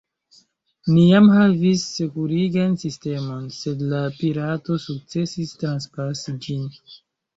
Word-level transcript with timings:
Ni 0.93 1.03
jam 1.09 1.27
havis 1.33 1.83
sekurigan 1.97 2.73
sistemon, 2.85 3.45
sed 3.59 3.85
la 3.95 4.01
pirato 4.23 4.79
sukcesis 4.89 5.57
transpasi 5.65 6.39
ĝin. 6.49 6.65